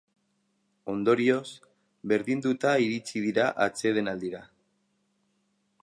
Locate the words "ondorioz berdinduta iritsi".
0.93-3.23